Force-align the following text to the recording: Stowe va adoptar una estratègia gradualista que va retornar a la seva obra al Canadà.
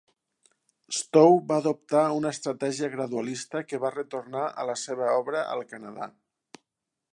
Stowe 0.99 1.35
va 1.51 1.57
adoptar 1.63 2.05
una 2.21 2.31
estratègia 2.37 2.89
gradualista 2.95 3.63
que 3.73 3.81
va 3.85 3.93
retornar 3.97 4.49
a 4.63 4.65
la 4.73 4.79
seva 4.87 5.13
obra 5.21 5.47
al 5.57 5.65
Canadà. 5.75 6.09